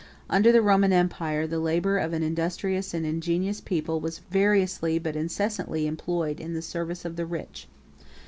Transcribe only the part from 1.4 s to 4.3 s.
the labor of an industrious and ingenious people was